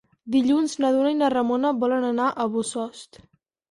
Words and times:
Dilluns 0.35 0.73
na 0.85 0.91
Duna 0.95 1.13
i 1.17 1.19
na 1.21 1.31
Ramona 1.35 1.77
volen 1.87 2.11
anar 2.11 2.35
a 2.47 2.53
Bossòst. 2.59 3.27